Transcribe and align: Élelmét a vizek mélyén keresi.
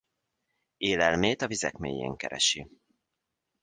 Élelmét 0.77 1.41
a 1.41 1.47
vizek 1.47 1.77
mélyén 1.77 2.15
keresi. 2.15 2.67